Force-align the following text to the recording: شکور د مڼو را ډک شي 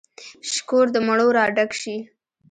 شکور 0.53 0.85
د 0.93 0.97
مڼو 1.07 1.27
را 1.37 1.45
ډک 1.55 1.71
شي 1.81 1.97